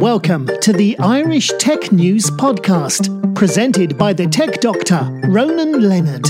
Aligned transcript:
Welcome 0.00 0.48
to 0.62 0.72
the 0.72 0.98
Irish 0.98 1.52
Tech 1.58 1.92
News 1.92 2.30
Podcast, 2.30 3.34
presented 3.34 3.98
by 3.98 4.14
the 4.14 4.26
tech 4.26 4.58
doctor, 4.62 5.00
Ronan 5.28 5.86
Leonard. 5.86 6.24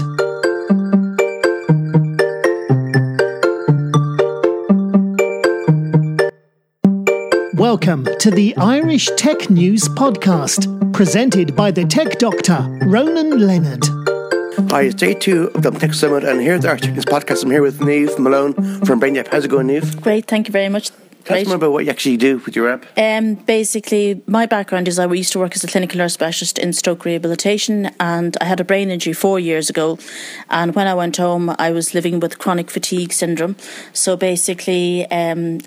Welcome 7.55 8.09
to 8.19 8.33
the 8.33 8.57
Irish 8.57 9.09
Tech 9.17 9.49
News 9.51 9.85
Podcast, 9.91 10.93
presented 10.93 11.55
by 11.55 11.71
the 11.71 11.85
tech 11.85 12.19
doctor, 12.19 12.67
Ronan 12.87 13.39
Leonard. 13.39 13.85
Hi, 14.73 14.83
it's 14.83 14.97
day 14.97 15.15
two 15.15 15.47
of 15.55 15.63
the 15.63 15.71
Tech 15.71 15.95
Summit, 15.95 16.25
and 16.25 16.41
here's 16.41 16.65
our 16.65 16.77
Tech 16.77 16.93
News 16.93 17.05
Podcast. 17.05 17.45
I'm 17.45 17.53
here 17.53 17.63
with 17.63 17.79
Niamh 17.79 18.19
Malone 18.19 18.55
from 18.85 18.99
Brainy 18.99 19.21
App. 19.21 19.29
How's 19.29 19.45
it 19.45 19.49
going, 19.49 19.69
Niamh? 19.69 20.03
Great, 20.03 20.27
thank 20.27 20.49
you 20.49 20.53
very 20.53 20.69
much. 20.69 20.91
Tell 21.31 21.39
us 21.39 21.45
Great. 21.45 21.49
more 21.49 21.57
about 21.57 21.73
what 21.73 21.85
you 21.85 21.91
actually 21.91 22.17
do 22.17 22.39
with 22.39 22.57
your 22.57 22.69
app. 22.69 22.87
Um, 22.99 23.35
basically, 23.35 24.21
my 24.27 24.47
background 24.47 24.89
is 24.89 24.99
I 24.99 25.07
used 25.07 25.33
to 25.33 25.39
work 25.39 25.55
as 25.55 25.63
a 25.63 25.69
clinical 25.69 25.99
nurse 25.99 26.15
specialist 26.15 26.59
in 26.59 26.73
stroke 26.73 27.05
rehabilitation, 27.05 27.91
and 28.01 28.37
I 28.41 28.45
had 28.47 28.59
a 28.59 28.65
brain 28.65 28.91
injury 28.91 29.13
four 29.13 29.39
years 29.39 29.71
ago. 29.71 29.99
And 30.49 30.75
when 30.75 30.89
I 30.89 30.95
went 30.95 31.17
home, 31.19 31.55
I 31.59 31.71
was 31.71 31.95
living 31.95 32.19
with 32.19 32.39
chronic 32.39 32.69
fatigue 32.69 33.13
syndrome. 33.13 33.55
So 33.93 34.17
basically, 34.17 35.09
um, 35.11 35.61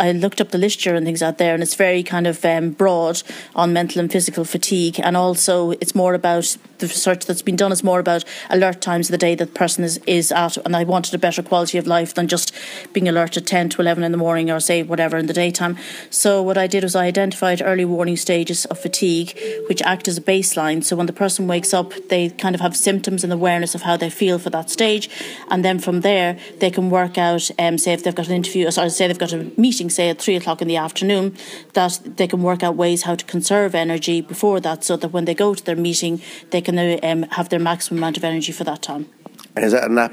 I 0.00 0.12
looked 0.12 0.40
up 0.40 0.50
the 0.50 0.58
literature 0.58 0.94
and 0.94 1.04
things 1.04 1.22
out 1.22 1.38
there, 1.38 1.52
and 1.52 1.62
it's 1.62 1.74
very 1.74 2.02
kind 2.02 2.26
of 2.26 2.42
um, 2.44 2.70
broad 2.70 3.22
on 3.54 3.72
mental 3.72 4.00
and 4.00 4.10
physical 4.10 4.44
fatigue, 4.44 4.98
and 5.02 5.16
also 5.16 5.72
it's 5.72 5.94
more 5.94 6.14
about 6.14 6.56
the 6.78 6.86
research 6.86 7.26
that's 7.26 7.42
been 7.42 7.56
done 7.56 7.72
is 7.72 7.82
more 7.82 8.00
about 8.00 8.24
alert 8.50 8.80
times 8.80 9.08
of 9.08 9.12
the 9.12 9.18
day 9.18 9.34
that 9.34 9.46
the 9.46 9.58
person 9.58 9.84
is, 9.84 9.98
is 10.06 10.32
at, 10.32 10.56
and 10.58 10.76
I 10.76 10.84
wanted 10.84 11.14
a 11.14 11.18
better 11.18 11.42
quality 11.42 11.78
of 11.78 11.86
life 11.86 12.14
than 12.14 12.28
just 12.28 12.52
being 12.92 13.08
alert 13.08 13.36
at 13.36 13.46
10 13.46 13.70
to 13.70 13.80
11 13.80 14.04
in 14.04 14.12
the 14.12 14.18
morning 14.18 14.50
or 14.50 14.60
say 14.60 14.82
whatever 14.82 15.16
in 15.16 15.26
the 15.26 15.32
daytime. 15.32 15.76
So 16.10 16.42
what 16.42 16.58
I 16.58 16.66
did 16.66 16.82
was 16.82 16.94
I 16.94 17.06
identified 17.06 17.62
early 17.64 17.84
warning 17.84 18.16
stages 18.16 18.64
of 18.66 18.78
fatigue, 18.78 19.38
which 19.68 19.82
act 19.82 20.08
as 20.08 20.18
a 20.18 20.22
baseline. 20.22 20.84
So 20.84 20.96
when 20.96 21.06
the 21.06 21.12
person 21.12 21.46
wakes 21.46 21.72
up, 21.72 21.92
they 22.08 22.30
kind 22.30 22.54
of 22.54 22.60
have 22.60 22.76
symptoms 22.76 23.24
and 23.24 23.32
awareness 23.32 23.74
of 23.74 23.82
how 23.82 23.96
they 23.96 24.10
feel 24.10 24.38
for 24.38 24.50
that 24.50 24.70
stage, 24.70 25.08
and 25.50 25.64
then 25.64 25.78
from 25.78 26.00
there 26.00 26.38
they 26.58 26.70
can 26.70 26.90
work 26.90 27.18
out, 27.18 27.50
um, 27.58 27.78
say 27.78 27.92
if 27.92 28.02
they've 28.02 28.14
got 28.14 28.28
an 28.28 28.34
interview, 28.34 28.66
or 28.66 28.70
sorry, 28.70 28.90
say 28.90 29.06
they've 29.06 29.18
got 29.18 29.32
a 29.32 29.50
meeting, 29.56 29.90
say 29.90 30.08
at 30.10 30.20
three 30.20 30.36
o'clock 30.36 30.62
in 30.62 30.68
the 30.68 30.76
afternoon, 30.76 31.36
that 31.72 32.00
they 32.16 32.26
can 32.26 32.42
work 32.42 32.62
out 32.62 32.76
ways 32.76 33.02
how 33.02 33.14
to 33.14 33.24
conserve 33.24 33.74
energy 33.74 34.20
before 34.20 34.60
that, 34.60 34.84
so 34.84 34.96
that 34.96 35.08
when 35.08 35.24
they 35.24 35.34
go 35.34 35.54
to 35.54 35.64
their 35.64 35.76
meeting, 35.76 36.20
they 36.50 36.60
can 36.66 36.78
uh, 36.78 36.98
um, 37.02 37.22
have 37.30 37.48
their 37.48 37.60
maximum 37.60 37.98
amount 37.98 38.16
of 38.16 38.24
energy 38.24 38.52
for 38.52 38.64
that 38.64 38.82
time. 38.82 39.08
And 39.54 39.64
is 39.64 39.72
that 39.72 39.88
an 39.88 39.98
app? 39.98 40.12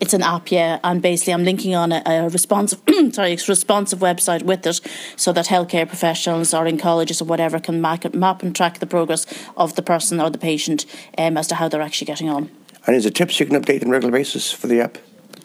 It's 0.00 0.14
an 0.14 0.22
app, 0.22 0.50
yeah, 0.50 0.78
and 0.84 1.02
basically 1.02 1.34
I'm 1.34 1.44
linking 1.44 1.74
on 1.74 1.92
a, 1.92 2.02
a 2.06 2.28
responsive, 2.28 2.80
sorry, 3.12 3.32
it's 3.32 3.48
responsive 3.48 3.98
website 3.98 4.42
with 4.42 4.66
it, 4.66 4.80
so 5.16 5.32
that 5.32 5.46
healthcare 5.46 5.86
professionals 5.86 6.54
or 6.54 6.64
oncologists 6.64 7.20
or 7.20 7.26
whatever 7.26 7.58
can 7.58 7.80
map, 7.80 8.14
map 8.14 8.42
and 8.42 8.54
track 8.54 8.78
the 8.78 8.86
progress 8.86 9.26
of 9.56 9.74
the 9.74 9.82
person 9.82 10.20
or 10.20 10.30
the 10.30 10.38
patient 10.38 10.86
um, 11.18 11.36
as 11.36 11.46
to 11.48 11.54
how 11.56 11.68
they're 11.68 11.82
actually 11.82 12.06
getting 12.06 12.30
on. 12.30 12.50
And 12.86 12.96
is 12.96 13.04
there 13.04 13.12
tips 13.12 13.40
you 13.40 13.46
can 13.46 13.60
update 13.60 13.82
on 13.82 13.88
a 13.88 13.90
regular 13.90 14.12
basis 14.12 14.52
for 14.52 14.68
the 14.68 14.80
app? 14.80 14.96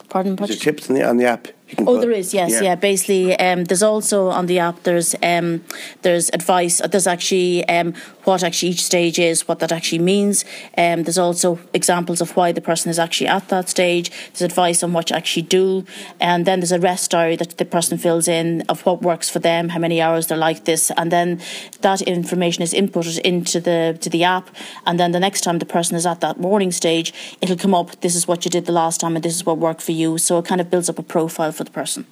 Pardon, 0.08 0.38
Is 0.38 0.48
there 0.48 0.72
tips 0.72 0.88
on 0.88 0.96
the, 0.96 1.02
on 1.02 1.16
the 1.16 1.26
app? 1.26 1.48
You 1.68 1.84
Oh, 1.88 2.00
there 2.00 2.12
is, 2.12 2.32
yes, 2.32 2.62
yeah. 2.62 2.76
Basically, 2.76 3.36
um, 3.38 3.64
there's 3.64 3.82
also 3.82 4.28
on 4.28 4.46
the 4.46 4.60
app. 4.60 4.84
There's 4.84 5.16
um, 5.20 5.64
there's 6.02 6.30
advice. 6.30 6.80
There's 6.80 7.08
actually 7.08 7.68
um, 7.68 7.92
what 8.22 8.44
actually 8.44 8.70
each 8.70 8.84
stage 8.84 9.18
is, 9.18 9.48
what 9.48 9.58
that 9.58 9.72
actually 9.72 9.98
means. 9.98 10.44
Um, 10.78 11.02
there's 11.02 11.18
also 11.18 11.58
examples 11.74 12.20
of 12.20 12.36
why 12.36 12.52
the 12.52 12.60
person 12.60 12.88
is 12.88 13.00
actually 13.00 13.26
at 13.26 13.48
that 13.48 13.68
stage. 13.68 14.12
There's 14.28 14.42
advice 14.42 14.84
on 14.84 14.92
what 14.92 15.08
to 15.08 15.16
actually 15.16 15.42
do, 15.42 15.84
and 16.20 16.46
then 16.46 16.60
there's 16.60 16.70
a 16.70 16.78
rest 16.78 17.10
diary 17.10 17.34
that 17.36 17.58
the 17.58 17.64
person 17.64 17.98
fills 17.98 18.28
in 18.28 18.62
of 18.68 18.86
what 18.86 19.02
works 19.02 19.28
for 19.28 19.40
them, 19.40 19.70
how 19.70 19.80
many 19.80 20.00
hours 20.00 20.28
they're 20.28 20.38
like 20.38 20.66
this, 20.66 20.92
and 20.96 21.10
then 21.10 21.40
that 21.80 22.00
information 22.02 22.62
is 22.62 22.72
inputted 22.74 23.18
into 23.20 23.60
the 23.60 23.98
to 24.00 24.08
the 24.08 24.22
app. 24.22 24.50
And 24.86 25.00
then 25.00 25.10
the 25.10 25.20
next 25.20 25.40
time 25.40 25.58
the 25.58 25.66
person 25.66 25.96
is 25.96 26.06
at 26.06 26.20
that 26.20 26.38
warning 26.38 26.70
stage, 26.70 27.12
it'll 27.40 27.56
come 27.56 27.74
up. 27.74 28.00
This 28.02 28.14
is 28.14 28.28
what 28.28 28.44
you 28.44 28.52
did 28.52 28.66
the 28.66 28.72
last 28.72 29.00
time, 29.00 29.16
and 29.16 29.24
this 29.24 29.34
is 29.34 29.44
what 29.44 29.58
worked 29.58 29.82
for 29.82 29.92
you. 29.92 30.16
So 30.18 30.38
it 30.38 30.44
kind 30.44 30.60
of 30.60 30.70
builds 30.70 30.88
up 30.88 31.00
a 31.00 31.02
profile 31.02 31.55
for 31.56 31.64
the 31.64 31.70
person. 31.70 32.06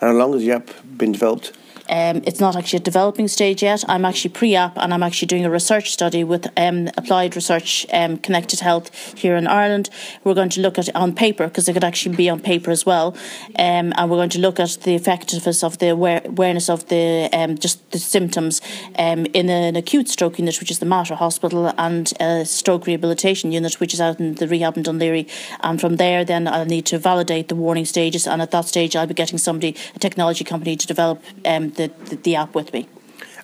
And 0.00 0.10
how 0.10 0.12
long 0.12 0.32
has 0.34 0.42
the 0.42 0.52
app 0.52 0.70
been 0.96 1.12
developed? 1.12 1.52
Um, 1.92 2.22
it's 2.24 2.40
not 2.40 2.56
actually 2.56 2.78
a 2.78 2.80
developing 2.80 3.28
stage 3.28 3.62
yet. 3.62 3.84
I'm 3.86 4.06
actually 4.06 4.30
pre-app 4.30 4.78
and 4.78 4.94
I'm 4.94 5.02
actually 5.02 5.26
doing 5.26 5.44
a 5.44 5.50
research 5.50 5.92
study 5.92 6.24
with 6.24 6.46
um, 6.56 6.88
Applied 6.96 7.36
Research 7.36 7.86
um, 7.92 8.16
Connected 8.16 8.60
Health 8.60 8.90
here 9.18 9.36
in 9.36 9.46
Ireland. 9.46 9.90
We're 10.24 10.32
going 10.32 10.48
to 10.50 10.62
look 10.62 10.78
at 10.78 10.88
on 10.96 11.14
paper 11.14 11.46
because 11.48 11.68
it 11.68 11.74
could 11.74 11.84
actually 11.84 12.16
be 12.16 12.30
on 12.30 12.40
paper 12.40 12.70
as 12.70 12.86
well, 12.86 13.14
um, 13.58 13.92
and 13.96 14.10
we're 14.10 14.16
going 14.16 14.30
to 14.30 14.38
look 14.38 14.58
at 14.58 14.78
the 14.84 14.94
effectiveness 14.94 15.62
of 15.62 15.78
the 15.78 15.88
aware- 15.88 16.22
awareness 16.24 16.70
of 16.70 16.88
the 16.88 17.28
um, 17.34 17.58
just 17.58 17.78
the 17.90 17.98
symptoms 17.98 18.62
um, 18.98 19.26
in 19.34 19.50
an 19.50 19.76
acute 19.76 20.08
stroke 20.08 20.38
unit, 20.38 20.58
which 20.60 20.70
is 20.70 20.78
the 20.78 20.86
Mater 20.86 21.14
Hospital, 21.14 21.74
and 21.76 22.10
a 22.20 22.46
stroke 22.46 22.86
rehabilitation 22.86 23.52
unit, 23.52 23.80
which 23.80 23.92
is 23.92 24.00
out 24.00 24.18
in 24.18 24.36
the 24.36 24.48
rehab 24.48 24.78
in 24.78 24.82
Dún 24.82 24.98
Laoghaire. 24.98 25.28
And 25.60 25.78
from 25.78 25.96
there, 25.96 26.24
then 26.24 26.48
I'll 26.48 26.64
need 26.64 26.86
to 26.86 26.98
validate 26.98 27.48
the 27.48 27.54
warning 27.54 27.84
stages, 27.84 28.26
and 28.26 28.40
at 28.40 28.50
that 28.52 28.64
stage, 28.64 28.96
I'll 28.96 29.06
be 29.06 29.12
getting 29.12 29.38
somebody, 29.38 29.76
a 29.94 29.98
technology 29.98 30.44
company, 30.44 30.74
to 30.76 30.86
develop 30.86 31.22
um, 31.44 31.70
the, 31.82 31.92
the 32.10 32.16
the 32.16 32.36
app 32.36 32.54
with 32.54 32.72
me. 32.72 32.88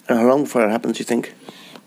And 0.08 0.18
how 0.18 0.26
long 0.26 0.44
before 0.44 0.64
it 0.66 0.70
happens, 0.70 0.96
do 0.96 1.00
you 1.00 1.04
think? 1.04 1.34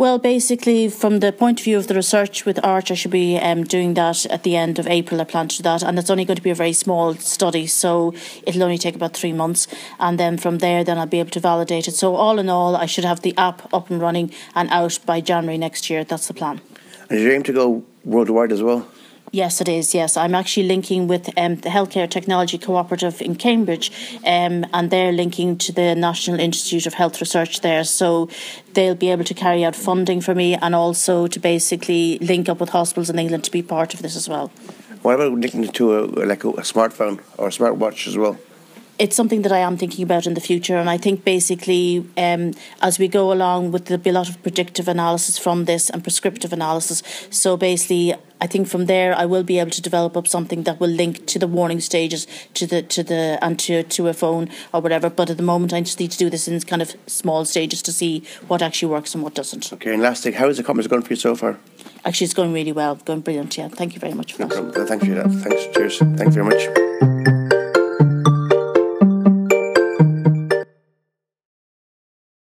Well, 0.01 0.17
basically, 0.17 0.89
from 0.89 1.19
the 1.19 1.31
point 1.31 1.59
of 1.59 1.63
view 1.63 1.77
of 1.77 1.85
the 1.85 1.93
research 1.93 2.43
with 2.43 2.57
ARCH, 2.63 2.89
I 2.89 2.95
should 2.95 3.11
be 3.11 3.37
um, 3.37 3.63
doing 3.63 3.93
that 3.93 4.25
at 4.25 4.41
the 4.41 4.55
end 4.55 4.79
of 4.79 4.87
April. 4.87 5.21
I 5.21 5.25
plan 5.25 5.47
to 5.49 5.57
do 5.57 5.63
that, 5.63 5.83
and 5.83 5.99
it's 5.99 6.09
only 6.09 6.25
going 6.25 6.37
to 6.37 6.41
be 6.41 6.49
a 6.49 6.55
very 6.55 6.73
small 6.73 7.13
study, 7.13 7.67
so 7.67 8.11
it'll 8.47 8.63
only 8.63 8.79
take 8.79 8.95
about 8.95 9.13
three 9.13 9.31
months. 9.33 9.67
And 9.99 10.19
then 10.19 10.37
from 10.37 10.57
there, 10.57 10.83
then 10.83 10.97
I'll 10.97 11.05
be 11.05 11.19
able 11.19 11.29
to 11.31 11.39
validate 11.39 11.87
it. 11.87 11.93
So 11.93 12.15
all 12.15 12.39
in 12.39 12.49
all, 12.49 12.75
I 12.75 12.87
should 12.87 13.05
have 13.05 13.21
the 13.21 13.37
app 13.37 13.71
up 13.71 13.91
and 13.91 14.01
running 14.01 14.31
and 14.55 14.69
out 14.71 14.97
by 15.05 15.21
January 15.21 15.59
next 15.59 15.87
year. 15.87 16.03
That's 16.03 16.27
the 16.27 16.33
plan. 16.33 16.61
And 17.09 17.19
you 17.19 17.31
aim 17.31 17.43
to 17.43 17.53
go 17.53 17.83
worldwide 18.03 18.51
as 18.51 18.63
well? 18.63 18.87
Yes, 19.33 19.61
it 19.61 19.69
is. 19.69 19.95
Yes, 19.95 20.17
I'm 20.17 20.35
actually 20.35 20.67
linking 20.67 21.07
with 21.07 21.29
um, 21.37 21.55
the 21.55 21.69
Healthcare 21.69 22.09
Technology 22.09 22.57
Cooperative 22.57 23.21
in 23.21 23.35
Cambridge, 23.35 23.89
um, 24.25 24.65
and 24.73 24.91
they're 24.91 25.13
linking 25.13 25.57
to 25.59 25.71
the 25.71 25.95
National 25.95 26.37
Institute 26.37 26.85
of 26.85 26.95
Health 26.95 27.21
Research 27.21 27.61
there. 27.61 27.85
So 27.85 28.27
they'll 28.73 28.93
be 28.93 29.09
able 29.09 29.23
to 29.23 29.33
carry 29.33 29.63
out 29.63 29.73
funding 29.73 30.19
for 30.19 30.35
me, 30.35 30.55
and 30.55 30.75
also 30.75 31.27
to 31.27 31.39
basically 31.39 32.19
link 32.19 32.49
up 32.49 32.59
with 32.59 32.69
hospitals 32.69 33.09
in 33.09 33.17
England 33.17 33.45
to 33.45 33.51
be 33.51 33.63
part 33.63 33.93
of 33.93 34.01
this 34.01 34.17
as 34.17 34.27
well. 34.27 34.51
What 35.01 35.15
about 35.15 35.31
linking 35.31 35.65
to 35.69 35.97
a, 35.97 36.01
like 36.25 36.43
a 36.43 36.51
smartphone 36.63 37.21
or 37.37 37.47
a 37.47 37.51
smartwatch 37.51 38.07
as 38.07 38.17
well? 38.17 38.37
It's 39.01 39.15
something 39.15 39.41
that 39.41 39.51
I 39.51 39.57
am 39.57 39.77
thinking 39.77 40.03
about 40.03 40.27
in 40.27 40.35
the 40.35 40.41
future, 40.41 40.77
and 40.77 40.87
I 40.87 40.97
think 40.97 41.23
basically 41.25 42.05
um, 42.17 42.53
as 42.81 42.99
we 42.99 43.07
go 43.07 43.31
along, 43.33 43.71
with 43.71 43.85
there'll 43.85 44.03
be 44.03 44.11
a 44.11 44.13
lot 44.13 44.29
of 44.29 44.41
predictive 44.43 44.87
analysis 44.87 45.39
from 45.39 45.65
this 45.65 45.89
and 45.89 46.03
prescriptive 46.03 46.53
analysis. 46.53 47.01
So 47.31 47.57
basically, 47.57 48.13
I 48.39 48.47
think 48.47 48.67
from 48.67 48.85
there 48.85 49.11
I 49.15 49.25
will 49.25 49.43
be 49.43 49.57
able 49.57 49.71
to 49.71 49.81
develop 49.81 50.15
up 50.15 50.27
something 50.27 50.63
that 50.63 50.79
will 50.79 50.93
link 51.03 51.25
to 51.33 51.39
the 51.39 51.47
warning 51.47 51.79
stages, 51.79 52.27
to 52.53 52.67
the 52.67 52.83
to 52.95 53.01
the 53.01 53.39
and 53.41 53.57
to 53.65 53.81
to 53.81 54.07
a 54.07 54.13
phone 54.13 54.49
or 54.71 54.81
whatever. 54.81 55.09
But 55.09 55.31
at 55.31 55.37
the 55.37 55.43
moment, 55.53 55.73
I 55.73 55.81
just 55.81 55.99
need 55.99 56.11
to 56.11 56.17
do 56.19 56.29
this 56.29 56.47
in 56.47 56.59
kind 56.61 56.83
of 56.83 56.95
small 57.07 57.43
stages 57.45 57.81
to 57.83 57.91
see 57.91 58.23
what 58.49 58.61
actually 58.61 58.91
works 58.91 59.15
and 59.15 59.23
what 59.23 59.33
doesn't. 59.33 59.73
Okay, 59.73 59.93
and 59.93 60.03
last 60.03 60.21
thing, 60.23 60.33
how 60.33 60.47
is 60.47 60.57
the 60.57 60.63
commerce 60.63 60.85
going 60.85 61.01
for 61.01 61.13
you 61.13 61.19
so 61.27 61.35
far? 61.35 61.57
Actually, 62.05 62.25
it's 62.25 62.35
going 62.35 62.53
really 62.53 62.71
well, 62.71 62.95
going 62.95 63.21
brilliant. 63.21 63.57
Yeah, 63.57 63.67
thank 63.69 63.93
you 63.95 63.99
very 63.99 64.13
much 64.13 64.33
for 64.33 64.43
No 64.43 64.47
that. 64.47 64.55
problem. 64.55 64.87
Thanks 64.87 65.05
for 65.07 65.15
that. 65.15 65.29
Thanks. 65.43 65.61
Cheers. 65.75 65.97
Thank 66.19 66.35
you 66.35 66.43
very 66.43 66.45
much. 66.45 66.80